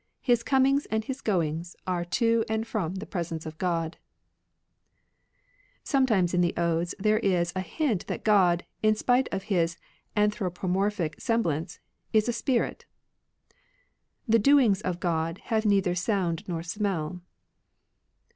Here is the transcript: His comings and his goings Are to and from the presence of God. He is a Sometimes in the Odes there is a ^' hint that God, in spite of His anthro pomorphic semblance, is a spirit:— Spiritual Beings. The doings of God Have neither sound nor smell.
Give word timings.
His 0.23 0.41
comings 0.41 0.87
and 0.87 1.05
his 1.05 1.21
goings 1.21 1.75
Are 1.85 2.03
to 2.03 2.43
and 2.49 2.65
from 2.65 2.95
the 2.95 3.05
presence 3.05 3.45
of 3.45 3.59
God. 3.59 3.97
He 4.01 4.07
is 4.07 5.37
a 5.37 5.89
Sometimes 5.91 6.33
in 6.33 6.41
the 6.41 6.55
Odes 6.57 6.95
there 6.97 7.19
is 7.19 7.51
a 7.51 7.59
^' 7.61 7.63
hint 7.63 8.07
that 8.07 8.23
God, 8.23 8.65
in 8.81 8.95
spite 8.95 9.29
of 9.31 9.43
His 9.43 9.77
anthro 10.17 10.49
pomorphic 10.51 11.21
semblance, 11.21 11.77
is 12.13 12.27
a 12.27 12.33
spirit:— 12.33 12.87
Spiritual 13.45 14.25
Beings. 14.25 14.25
The 14.27 14.39
doings 14.39 14.81
of 14.81 14.99
God 14.99 15.37
Have 15.37 15.67
neither 15.67 15.93
sound 15.93 16.45
nor 16.47 16.63
smell. 16.63 17.21